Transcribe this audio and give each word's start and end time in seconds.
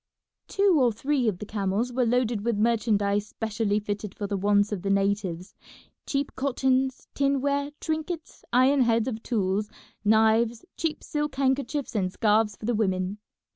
Two 0.47 0.77
or 0.79 0.91
three 0.91 1.27
of 1.27 1.37
the 1.37 1.45
camels 1.45 1.93
were 1.93 2.07
loaded 2.07 2.43
with 2.43 2.57
merchandise 2.57 3.27
specially 3.27 3.79
fitted 3.79 4.15
for 4.15 4.25
the 4.25 4.35
wants 4.35 4.71
of 4.71 4.81
the 4.81 4.89
natives: 4.89 5.53
cheap 6.07 6.35
cottons, 6.35 7.07
tinware, 7.13 7.69
trinkets, 7.79 8.43
iron 8.51 8.81
heads 8.81 9.07
of 9.07 9.21
tools, 9.21 9.69
knives, 10.03 10.65
cheap 10.75 11.03
silk 11.03 11.35
handkerchiefs 11.35 11.93
and 11.93 12.11
scarves 12.11 12.55
for 12.55 12.65
the 12.65 12.73
women. 12.73 13.19